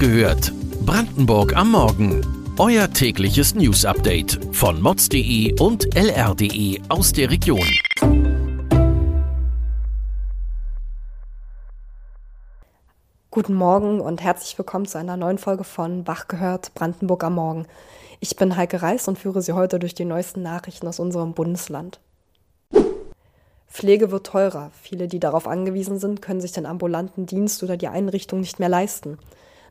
gehört? 0.00 0.52
Brandenburg 0.86 1.54
am 1.54 1.72
Morgen. 1.72 2.22
Euer 2.58 2.90
tägliches 2.90 3.54
News-Update 3.54 4.40
von 4.50 4.80
mods.de 4.80 5.60
und 5.60 5.94
lr.de 5.94 6.80
aus 6.88 7.12
der 7.12 7.30
Region. 7.30 7.68
Guten 13.30 13.52
Morgen 13.52 14.00
und 14.00 14.22
herzlich 14.22 14.56
willkommen 14.56 14.86
zu 14.86 14.96
einer 14.96 15.18
neuen 15.18 15.36
Folge 15.36 15.64
von 15.64 16.06
Wach 16.06 16.28
gehört 16.28 16.72
Brandenburg 16.74 17.22
am 17.22 17.34
Morgen. 17.34 17.66
Ich 18.20 18.36
bin 18.36 18.56
Heike 18.56 18.80
Reis 18.80 19.06
und 19.06 19.18
führe 19.18 19.42
Sie 19.42 19.52
heute 19.52 19.78
durch 19.78 19.94
die 19.94 20.06
neuesten 20.06 20.42
Nachrichten 20.42 20.88
aus 20.88 20.98
unserem 20.98 21.34
Bundesland. 21.34 22.00
Pflege 23.68 24.10
wird 24.10 24.26
teurer. 24.26 24.70
Viele, 24.80 25.08
die 25.08 25.20
darauf 25.20 25.46
angewiesen 25.46 25.98
sind, 25.98 26.22
können 26.22 26.40
sich 26.40 26.52
den 26.52 26.64
ambulanten 26.64 27.26
Dienst 27.26 27.62
oder 27.62 27.76
die 27.76 27.88
Einrichtung 27.88 28.40
nicht 28.40 28.58
mehr 28.58 28.70
leisten. 28.70 29.18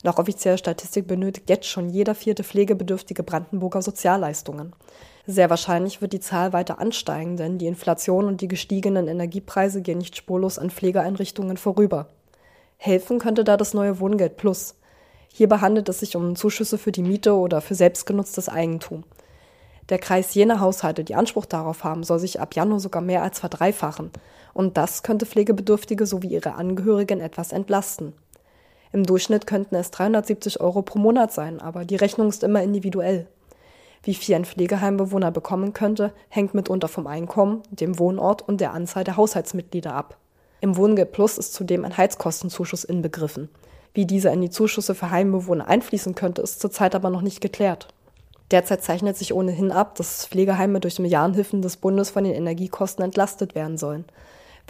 Nach 0.03 0.17
offizieller 0.17 0.57
Statistik 0.57 1.07
benötigt 1.07 1.49
jetzt 1.49 1.67
schon 1.67 1.89
jeder 1.89 2.15
vierte 2.15 2.43
pflegebedürftige 2.43 3.23
Brandenburger 3.23 3.81
Sozialleistungen. 3.81 4.73
Sehr 5.27 5.49
wahrscheinlich 5.49 6.01
wird 6.01 6.13
die 6.13 6.21
Zahl 6.21 6.53
weiter 6.53 6.79
ansteigen, 6.79 7.37
denn 7.37 7.57
die 7.57 7.67
Inflation 7.67 8.25
und 8.25 8.41
die 8.41 8.47
gestiegenen 8.47 9.07
Energiepreise 9.07 9.81
gehen 9.81 9.97
nicht 9.97 10.15
spurlos 10.15 10.57
an 10.57 10.69
Pflegeeinrichtungen 10.69 11.57
vorüber. 11.57 12.07
Helfen 12.77 13.19
könnte 13.19 13.43
da 13.43 13.57
das 13.57 13.73
neue 13.73 13.99
Wohngeld 13.99 14.37
Plus. 14.37 14.75
Hierbei 15.33 15.57
handelt 15.57 15.89
es 15.89 15.99
sich 15.99 16.15
um 16.15 16.35
Zuschüsse 16.35 16.77
für 16.77 16.91
die 16.93 17.03
Miete 17.03 17.35
oder 17.35 17.61
für 17.61 17.75
selbstgenutztes 17.75 18.47
Eigentum. 18.49 19.03
Der 19.89 19.99
Kreis 19.99 20.33
jener 20.33 20.59
Haushalte, 20.59 21.03
die 21.03 21.15
Anspruch 21.15 21.45
darauf 21.45 21.83
haben, 21.83 22.03
soll 22.03 22.19
sich 22.19 22.39
ab 22.39 22.55
Januar 22.55 22.79
sogar 22.79 23.01
mehr 23.01 23.21
als 23.21 23.39
verdreifachen. 23.39 24.11
Und 24.53 24.77
das 24.77 25.03
könnte 25.03 25.25
Pflegebedürftige 25.25 26.05
sowie 26.05 26.29
ihre 26.29 26.55
Angehörigen 26.55 27.19
etwas 27.19 27.51
entlasten. 27.51 28.13
Im 28.91 29.05
Durchschnitt 29.05 29.45
könnten 29.45 29.75
es 29.75 29.91
370 29.91 30.61
Euro 30.61 30.81
pro 30.81 30.97
Monat 30.97 31.31
sein, 31.31 31.61
aber 31.61 31.85
die 31.85 31.95
Rechnung 31.95 32.29
ist 32.29 32.43
immer 32.43 32.63
individuell. 32.63 33.27
Wie 34.03 34.13
viel 34.13 34.35
ein 34.35 34.45
Pflegeheimbewohner 34.45 35.31
bekommen 35.31 35.73
könnte, 35.73 36.13
hängt 36.29 36.53
mitunter 36.53 36.87
vom 36.87 37.05
Einkommen, 37.05 37.61
dem 37.69 37.99
Wohnort 37.99 38.47
und 38.47 38.61
der 38.61 38.73
Anzahl 38.73 39.03
der 39.03 39.17
Haushaltsmitglieder 39.17 39.93
ab. 39.93 40.17
Im 40.61 40.75
Wohngeld 40.77 41.11
Plus 41.11 41.37
ist 41.37 41.53
zudem 41.53 41.85
ein 41.85 41.97
Heizkostenzuschuss 41.97 42.83
inbegriffen. 42.83 43.49
Wie 43.93 44.05
dieser 44.05 44.31
in 44.31 44.41
die 44.41 44.49
Zuschüsse 44.49 44.95
für 44.95 45.11
Heimbewohner 45.11 45.67
einfließen 45.67 46.15
könnte, 46.15 46.41
ist 46.41 46.59
zurzeit 46.59 46.95
aber 46.95 47.09
noch 47.09 47.21
nicht 47.21 47.41
geklärt. 47.41 47.87
Derzeit 48.51 48.83
zeichnet 48.83 49.15
sich 49.15 49.33
ohnehin 49.33 49.71
ab, 49.71 49.95
dass 49.95 50.25
Pflegeheime 50.25 50.79
durch 50.79 50.99
Milliardenhilfen 50.99 51.61
des 51.61 51.77
Bundes 51.77 52.09
von 52.09 52.23
den 52.23 52.33
Energiekosten 52.33 53.05
entlastet 53.05 53.53
werden 53.53 53.77
sollen. 53.77 54.05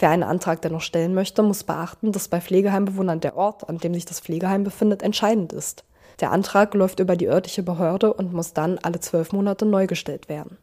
Wer 0.00 0.08
einen 0.08 0.22
Antrag 0.22 0.62
dennoch 0.62 0.80
stellen 0.80 1.12
möchte, 1.12 1.42
muss 1.42 1.62
beachten, 1.62 2.10
dass 2.10 2.28
bei 2.28 2.40
Pflegeheimbewohnern 2.40 3.20
der 3.20 3.36
Ort, 3.36 3.68
an 3.68 3.76
dem 3.76 3.92
sich 3.92 4.06
das 4.06 4.20
Pflegeheim 4.20 4.64
befindet, 4.64 5.02
entscheidend 5.02 5.52
ist. 5.52 5.84
Der 6.20 6.32
Antrag 6.32 6.72
läuft 6.72 7.00
über 7.00 7.16
die 7.16 7.28
örtliche 7.28 7.62
Behörde 7.62 8.14
und 8.14 8.32
muss 8.32 8.54
dann 8.54 8.78
alle 8.78 9.00
zwölf 9.00 9.32
Monate 9.32 9.66
neu 9.66 9.86
gestellt 9.86 10.30
werden. 10.30 10.56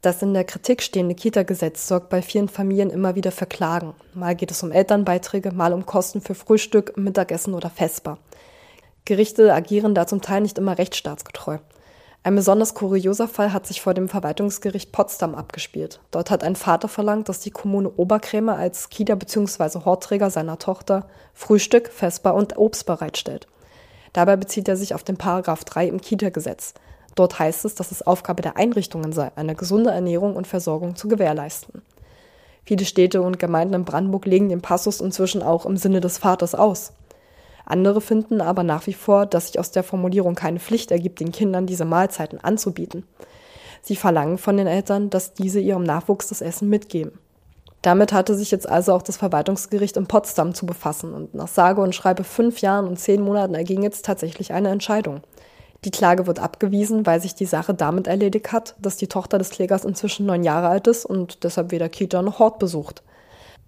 Das 0.00 0.22
in 0.22 0.32
der 0.32 0.44
Kritik 0.44 0.80
stehende 0.82 1.14
Kita-Gesetz 1.14 1.86
sorgt 1.86 2.08
bei 2.08 2.22
vielen 2.22 2.48
Familien 2.48 2.88
immer 2.88 3.14
wieder 3.14 3.30
für 3.30 3.46
Klagen. 3.46 3.92
Mal 4.14 4.36
geht 4.36 4.50
es 4.50 4.62
um 4.62 4.72
Elternbeiträge, 4.72 5.52
mal 5.52 5.74
um 5.74 5.84
Kosten 5.84 6.22
für 6.22 6.34
Frühstück, 6.34 6.96
Mittagessen 6.96 7.52
oder 7.52 7.68
Vesper. 7.68 8.16
Gerichte 9.04 9.52
agieren 9.52 9.94
da 9.94 10.06
zum 10.06 10.22
Teil 10.22 10.40
nicht 10.40 10.56
immer 10.56 10.78
rechtsstaatsgetreu. 10.78 11.58
Ein 12.24 12.34
besonders 12.34 12.74
kurioser 12.74 13.28
Fall 13.28 13.52
hat 13.52 13.66
sich 13.66 13.80
vor 13.80 13.94
dem 13.94 14.08
Verwaltungsgericht 14.08 14.92
Potsdam 14.92 15.34
abgespielt. 15.34 16.00
Dort 16.10 16.30
hat 16.30 16.44
ein 16.44 16.56
Vater 16.56 16.88
verlangt, 16.88 17.28
dass 17.28 17.40
die 17.40 17.50
Kommune 17.50 17.90
Oberkrämer 17.90 18.56
als 18.56 18.90
Kita- 18.90 19.14
bzw. 19.14 19.84
Hortträger 19.84 20.30
seiner 20.30 20.58
Tochter 20.58 21.06
Frühstück, 21.32 21.88
Vesper 21.88 22.34
und 22.34 22.58
Obst 22.58 22.86
bereitstellt. 22.86 23.46
Dabei 24.12 24.36
bezieht 24.36 24.68
er 24.68 24.76
sich 24.76 24.94
auf 24.94 25.04
den 25.04 25.16
Paragraph 25.16 25.64
3 25.64 25.88
im 25.88 26.00
Kita-Gesetz. 26.00 26.74
Dort 27.14 27.38
heißt 27.38 27.64
es, 27.64 27.74
dass 27.74 27.92
es 27.92 28.06
Aufgabe 28.06 28.42
der 28.42 28.56
Einrichtungen 28.56 29.12
sei, 29.12 29.30
eine 29.36 29.54
gesunde 29.54 29.90
Ernährung 29.90 30.36
und 30.36 30.46
Versorgung 30.46 30.96
zu 30.96 31.08
gewährleisten. 31.08 31.82
Viele 32.64 32.84
Städte 32.84 33.22
und 33.22 33.38
Gemeinden 33.38 33.74
in 33.74 33.84
Brandenburg 33.84 34.26
legen 34.26 34.50
den 34.50 34.60
Passus 34.60 35.00
inzwischen 35.00 35.42
auch 35.42 35.64
im 35.64 35.76
Sinne 35.76 36.00
des 36.00 36.18
Vaters 36.18 36.54
aus. 36.54 36.92
Andere 37.68 38.00
finden 38.00 38.40
aber 38.40 38.62
nach 38.62 38.86
wie 38.86 38.94
vor, 38.94 39.26
dass 39.26 39.48
sich 39.48 39.58
aus 39.58 39.70
der 39.70 39.82
Formulierung 39.82 40.34
keine 40.34 40.58
Pflicht 40.58 40.90
ergibt, 40.90 41.20
den 41.20 41.32
Kindern 41.32 41.66
diese 41.66 41.84
Mahlzeiten 41.84 42.40
anzubieten. 42.40 43.04
Sie 43.82 43.94
verlangen 43.94 44.38
von 44.38 44.56
den 44.56 44.66
Eltern, 44.66 45.10
dass 45.10 45.34
diese 45.34 45.60
ihrem 45.60 45.82
Nachwuchs 45.82 46.28
das 46.28 46.40
Essen 46.40 46.70
mitgeben. 46.70 47.18
Damit 47.82 48.12
hatte 48.14 48.34
sich 48.34 48.50
jetzt 48.50 48.66
also 48.66 48.94
auch 48.94 49.02
das 49.02 49.18
Verwaltungsgericht 49.18 49.98
in 49.98 50.06
Potsdam 50.06 50.54
zu 50.54 50.64
befassen 50.64 51.12
und 51.12 51.34
nach 51.34 51.46
sage 51.46 51.82
und 51.82 51.94
schreibe 51.94 52.24
fünf 52.24 52.62
Jahren 52.62 52.88
und 52.88 52.98
zehn 52.98 53.20
Monaten 53.20 53.54
erging 53.54 53.82
jetzt 53.82 54.06
tatsächlich 54.06 54.52
eine 54.52 54.70
Entscheidung. 54.70 55.20
Die 55.84 55.90
Klage 55.90 56.26
wird 56.26 56.40
abgewiesen, 56.40 57.04
weil 57.04 57.20
sich 57.20 57.34
die 57.34 57.44
Sache 57.44 57.74
damit 57.74 58.06
erledigt 58.06 58.50
hat, 58.50 58.76
dass 58.80 58.96
die 58.96 59.06
Tochter 59.08 59.36
des 59.36 59.50
Klägers 59.50 59.84
inzwischen 59.84 60.24
neun 60.24 60.42
Jahre 60.42 60.68
alt 60.68 60.86
ist 60.86 61.04
und 61.04 61.44
deshalb 61.44 61.70
weder 61.70 61.90
Kita 61.90 62.22
noch 62.22 62.38
Hort 62.38 62.58
besucht. 62.58 63.02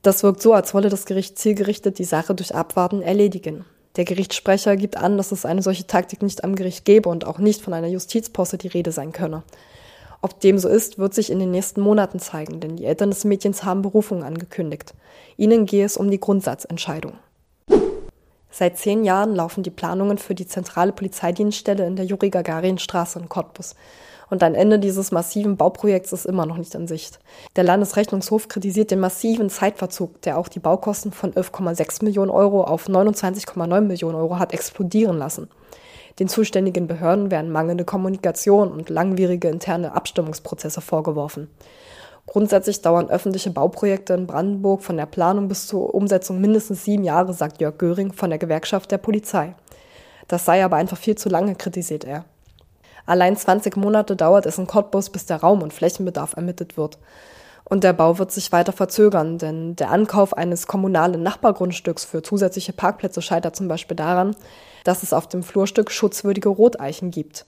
Das 0.01 0.23
wirkt 0.23 0.41
so, 0.41 0.55
als 0.55 0.73
wolle 0.73 0.89
das 0.89 1.05
Gericht 1.05 1.39
zielgerichtet 1.39 1.99
die 1.99 2.05
Sache 2.05 2.35
durch 2.35 2.55
Abwarten 2.55 3.03
erledigen. 3.03 3.67
Der 3.97 4.05
Gerichtssprecher 4.05 4.77
gibt 4.77 4.97
an, 4.97 5.17
dass 5.17 5.33
es 5.33 5.45
eine 5.45 5.63
solche 5.63 5.87
Taktik 5.87 6.23
nicht 6.23 6.45
am 6.45 6.55
Gericht 6.55 6.85
gebe 6.85 7.09
und 7.09 7.27
auch 7.27 7.39
nicht 7.39 7.61
von 7.61 7.75
einer 7.75 7.89
Justizposse 7.89 8.57
die 8.57 8.69
Rede 8.69 8.93
sein 8.93 9.13
könne. 9.13 9.43
Ob 10.23 10.39
dem 10.41 10.59
so 10.59 10.69
ist, 10.69 10.99
wird 10.99 11.15
sich 11.15 11.31
in 11.31 11.39
den 11.39 11.51
nächsten 11.51 11.81
Monaten 11.81 12.21
zeigen, 12.21 12.61
denn 12.61 12.77
die 12.77 12.85
Eltern 12.85 13.11
des 13.11 13.25
Mädchens 13.25 13.65
haben 13.65 13.83
Berufung 13.83 14.23
angekündigt. 14.23 14.95
Ihnen 15.37 15.67
gehe 15.67 15.85
es 15.85 15.97
um 15.97 16.11
die 16.11 16.21
Grundsatzentscheidung. 16.21 17.15
Seit 18.51 18.79
zehn 18.79 19.05
Jahren 19.05 19.35
laufen 19.35 19.63
die 19.63 19.71
Planungen 19.71 20.19
für 20.19 20.35
die 20.35 20.47
zentrale 20.47 20.93
Polizeidienststelle 20.93 21.87
in 21.87 21.97
der 21.97 22.05
Juri 22.05 22.31
Gagarin 22.31 22.79
Straße 22.79 23.19
in 23.19 23.29
Cottbus 23.29 23.75
und 24.31 24.43
ein 24.43 24.55
Ende 24.55 24.79
dieses 24.79 25.11
massiven 25.11 25.57
Bauprojekts 25.57 26.13
ist 26.13 26.25
immer 26.25 26.47
noch 26.47 26.57
nicht 26.57 26.75
in 26.75 26.87
Sicht. 26.87 27.19
Der 27.57 27.65
Landesrechnungshof 27.65 28.49
kritisiert 28.49 28.91
den 28.91 29.01
massiven 29.01 29.51
Zeitverzug, 29.51 30.23
der 30.23 30.39
auch 30.39 30.49
die 30.49 30.61
Baukosten 30.61 31.13
von 31.13 31.33
11,6 31.33 32.05
Millionen 32.05 32.31
Euro 32.31 32.63
auf 32.63 32.89
29,9 32.89 33.81
Millionen 33.81 34.15
Euro 34.15 34.39
hat 34.39 34.55
explodieren 34.55 35.19
lassen. 35.19 35.49
Den 36.19 36.29
zuständigen 36.29 36.87
Behörden 36.87 37.31
werden 37.31 37.51
mangelnde 37.51 37.85
Kommunikation 37.85 38.71
und 38.71 38.89
langwierige 38.89 39.49
interne 39.49 39.95
Abstimmungsprozesse 39.95 40.81
vorgeworfen. 40.81 41.49
Grundsätzlich 42.27 42.83
dauern 42.83 43.11
öffentliche 43.11 43.51
Bauprojekte 43.51 44.15
in 44.15 44.27
Brandenburg 44.27 44.83
von 44.83 44.97
der 44.97 45.07
Planung 45.07 45.49
bis 45.49 45.67
zur 45.67 45.95
Umsetzung 45.95 46.41
mindestens 46.41 46.85
sieben 46.85 47.03
Jahre, 47.03 47.33
sagt 47.33 47.61
Jörg 47.61 47.79
Göring 47.79 48.13
von 48.13 48.31
der 48.31 48.39
Gewerkschaft 48.39 48.93
der 48.93 48.99
Polizei. 48.99 49.55
Das 50.29 50.45
sei 50.45 50.65
aber 50.65 50.77
einfach 50.77 50.99
viel 50.99 51.17
zu 51.17 51.29
lange, 51.29 51.57
kritisiert 51.57 52.05
er. 52.05 52.25
Allein 53.11 53.37
20 53.37 53.77
Monate 53.77 54.15
dauert 54.15 54.47
es 54.47 54.57
in 54.57 54.69
Cottbus, 54.69 55.11
bis 55.11 55.27
der 55.27 55.39
Raum- 55.39 55.63
und 55.63 55.73
Flächenbedarf 55.73 56.35
ermittelt 56.37 56.77
wird. 56.77 56.97
Und 57.65 57.83
der 57.83 57.93
Bau 57.93 58.21
wird 58.21 58.31
sich 58.31 58.53
weiter 58.53 58.71
verzögern, 58.71 59.37
denn 59.37 59.75
der 59.75 59.91
Ankauf 59.91 60.33
eines 60.33 60.69
kommunalen 60.69 61.21
Nachbargrundstücks 61.21 62.05
für 62.05 62.23
zusätzliche 62.23 62.73
Parkplätze 62.73 63.21
scheitert 63.21 63.57
zum 63.57 63.67
Beispiel 63.67 63.97
daran, 63.97 64.37
dass 64.85 65.03
es 65.03 65.13
auf 65.13 65.27
dem 65.27 65.43
Flurstück 65.43 65.91
schutzwürdige 65.91 66.51
Roteichen 66.51 67.11
gibt. 67.11 67.47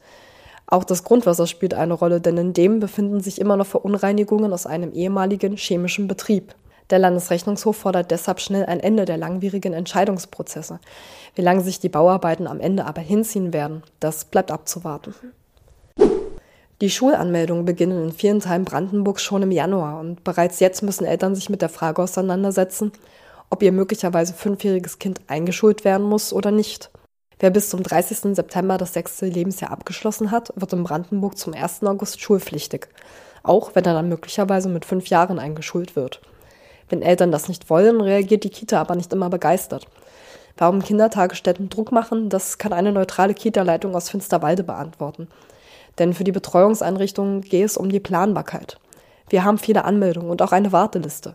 Auch 0.67 0.83
das 0.83 1.05
Grundwasser 1.05 1.47
spielt 1.47 1.75
eine 1.75 1.95
Rolle, 1.95 2.21
denn 2.21 2.39
in 2.39 2.55
dem 2.55 2.81
befinden 2.81 3.21
sich 3.21 3.41
immer 3.41 3.57
noch 3.57 3.67
Verunreinigungen 3.69 4.53
aus 4.53 4.67
einem 4.67 4.91
ehemaligen 4.93 5.57
chemischen 5.57 6.09
Betrieb. 6.09 6.57
Der 6.91 6.99
Landesrechnungshof 6.99 7.77
fordert 7.77 8.11
deshalb 8.11 8.41
schnell 8.41 8.67
ein 8.67 8.81
Ende 8.81 9.05
der 9.05 9.17
langwierigen 9.17 9.75
Entscheidungsprozesse. 9.75 10.81
Wie 11.37 11.43
lange 11.43 11.61
sich 11.61 11.79
die 11.79 11.89
Bauarbeiten 11.89 12.49
am 12.49 12.59
Ende 12.59 12.85
aber 12.85 13.01
hinziehen 13.01 13.53
werden, 13.53 13.85
das 14.01 14.25
bleibt 14.25 14.51
abzuwarten. 14.51 15.15
Die 16.83 16.91
Schulanmeldungen 16.91 17.65
beginnen 17.65 18.03
in 18.07 18.11
vielen 18.11 18.41
Teilen 18.41 18.65
Brandenburgs 18.65 19.23
schon 19.23 19.43
im 19.43 19.53
Januar 19.53 20.01
und 20.01 20.25
bereits 20.25 20.59
jetzt 20.59 20.83
müssen 20.83 21.05
Eltern 21.05 21.37
sich 21.37 21.49
mit 21.49 21.63
der 21.63 21.69
Frage 21.69 22.03
auseinandersetzen, 22.03 22.91
ob 23.51 23.63
ihr 23.63 23.71
möglicherweise 23.71 24.35
fünfjähriges 24.35 24.99
Kind 24.99 25.21
eingeschult 25.29 25.85
werden 25.85 26.05
muss 26.05 26.33
oder 26.33 26.51
nicht. 26.51 26.91
Wer 27.39 27.51
bis 27.51 27.71
zum 27.71 27.85
30. 27.85 28.35
September 28.35 28.79
das 28.79 28.95
sechste 28.95 29.27
Lebensjahr 29.27 29.71
abgeschlossen 29.71 30.33
hat, 30.33 30.53
wird 30.57 30.73
in 30.73 30.83
Brandenburg 30.83 31.39
zum 31.39 31.55
1. 31.55 31.85
August 31.85 32.21
schulpflichtig, 32.21 32.89
auch 33.45 33.77
wenn 33.77 33.85
er 33.85 33.95
dann 33.95 34.09
möglicherweise 34.09 34.69
mit 34.69 34.85
fünf 34.85 35.07
Jahren 35.07 35.39
eingeschult 35.39 35.95
wird. 35.95 36.21
Wenn 36.89 37.01
Eltern 37.01 37.31
das 37.31 37.47
nicht 37.47 37.71
wollen, 37.71 38.01
reagiert 38.01 38.43
die 38.43 38.51
Kita 38.51 38.81
aber 38.81 38.97
nicht 38.97 39.13
immer 39.13 39.31
begeistert. 39.31 39.87
Warum 40.57 40.83
Kindertagesstätten 40.83 41.69
Druck 41.69 41.93
machen, 41.93 42.29
das 42.29 42.59
kann 42.59 42.73
eine 42.73 42.91
neutrale 42.91 43.35
Kita-Leitung 43.35 43.95
aus 43.95 44.11
Finsterwalde 44.11 44.65
beantworten. 44.65 45.29
Denn 45.99 46.15
für 46.15 46.25
die 46.25 46.33
Betreuungseinrichtungen 46.33 47.43
geht 47.43 47.65
es 47.65 47.77
um 47.77 47.91
die 47.91 48.01
Planbarkeit. 48.01 48.79
Wir 49.29 49.45
haben 49.45 49.59
viele 49.59 49.85
Anmeldungen 49.85 50.31
und 50.31 50.43
auch 50.43 50.53
eine 50.53 50.73
Warteliste. 50.73 51.35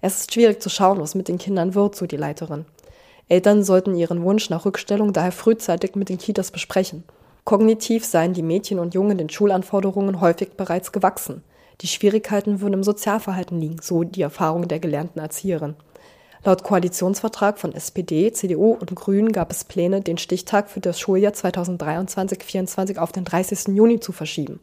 Es 0.00 0.20
ist 0.20 0.34
schwierig 0.34 0.62
zu 0.62 0.68
schauen, 0.68 1.00
was 1.00 1.14
mit 1.14 1.28
den 1.28 1.38
Kindern 1.38 1.74
wird, 1.74 1.96
so 1.96 2.06
die 2.06 2.16
Leiterin. 2.16 2.64
Eltern 3.28 3.62
sollten 3.62 3.94
ihren 3.94 4.22
Wunsch 4.22 4.48
nach 4.48 4.64
Rückstellung 4.64 5.12
daher 5.12 5.32
frühzeitig 5.32 5.94
mit 5.94 6.08
den 6.08 6.18
Kitas 6.18 6.50
besprechen. 6.50 7.04
Kognitiv 7.44 8.04
seien 8.04 8.34
die 8.34 8.42
Mädchen 8.42 8.78
und 8.78 8.94
Jungen 8.94 9.18
den 9.18 9.30
Schulanforderungen 9.30 10.20
häufig 10.20 10.52
bereits 10.56 10.92
gewachsen. 10.92 11.42
Die 11.80 11.86
Schwierigkeiten 11.86 12.60
würden 12.60 12.74
im 12.74 12.82
Sozialverhalten 12.82 13.60
liegen, 13.60 13.78
so 13.80 14.04
die 14.04 14.22
Erfahrung 14.22 14.68
der 14.68 14.80
gelernten 14.80 15.20
Erzieherin. 15.20 15.76
Laut 16.44 16.62
Koalitionsvertrag 16.62 17.58
von 17.58 17.72
SPD, 17.72 18.32
CDU 18.32 18.72
und 18.72 18.94
Grünen 18.94 19.32
gab 19.32 19.50
es 19.50 19.64
Pläne, 19.64 20.00
den 20.00 20.18
Stichtag 20.18 20.70
für 20.70 20.80
das 20.80 21.00
Schuljahr 21.00 21.32
2023-24 21.32 22.98
auf 22.98 23.10
den 23.10 23.24
30. 23.24 23.74
Juni 23.76 23.98
zu 23.98 24.12
verschieben. 24.12 24.60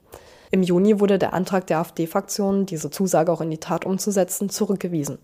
Im 0.52 0.64
Juni 0.64 1.00
wurde 1.02 1.20
der 1.20 1.34
Antrag 1.34 1.68
der 1.68 1.80
AfD-Fraktion, 1.80 2.66
diese 2.66 2.90
Zusage 2.90 3.32
auch 3.32 3.42
in 3.42 3.52
die 3.52 3.58
Tat 3.58 3.86
umzusetzen, 3.86 4.50
zurückgewiesen. 4.50 5.18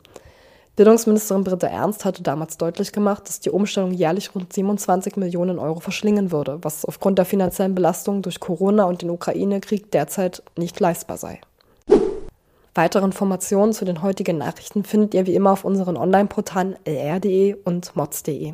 Bildungsministerin 0.75 1.43
Britta 1.43 1.67
Ernst 1.67 2.05
hatte 2.05 2.23
damals 2.23 2.57
deutlich 2.57 2.91
gemacht, 2.91 3.27
dass 3.27 3.39
die 3.39 3.49
Umstellung 3.49 3.91
jährlich 3.91 4.33
rund 4.33 4.51
27 4.51 5.15
Millionen 5.17 5.59
Euro 5.59 5.79
verschlingen 5.79 6.31
würde, 6.31 6.59
was 6.61 6.85
aufgrund 6.85 7.17
der 7.17 7.25
finanziellen 7.25 7.75
Belastung 7.75 8.21
durch 8.21 8.39
Corona 8.39 8.85
und 8.85 9.01
den 9.01 9.09
Ukraine-Krieg 9.09 9.91
derzeit 9.91 10.43
nicht 10.57 10.79
leistbar 10.79 11.17
sei. 11.17 11.39
Weitere 12.73 13.03
Informationen 13.03 13.73
zu 13.73 13.83
den 13.83 14.01
heutigen 14.01 14.37
Nachrichten 14.37 14.85
findet 14.85 15.13
ihr 15.13 15.27
wie 15.27 15.35
immer 15.35 15.51
auf 15.51 15.65
unseren 15.65 15.97
Online-Portalen 15.97 16.77
lr.de 16.85 17.55
und 17.65 17.95
mods.de. 17.97 18.53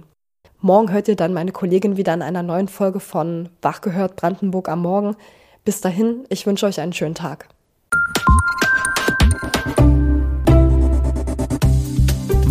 Morgen 0.60 0.92
hört 0.92 1.08
ihr 1.08 1.16
dann 1.16 1.34
meine 1.34 1.52
Kollegin 1.52 1.98
wieder 1.98 2.16
in 2.16 2.24
einer 2.24 2.42
neuen 2.42 2.68
Folge 2.68 3.00
von 3.00 3.50
Wachgehört 3.62 4.16
Brandenburg 4.16 4.70
am 4.70 4.82
Morgen. 4.82 5.16
Bis 5.64 5.82
dahin, 5.82 6.26
ich 6.30 6.48
wünsche 6.48 6.66
euch 6.66 6.80
einen 6.80 6.94
schönen 6.94 7.14
Tag. 7.14 7.48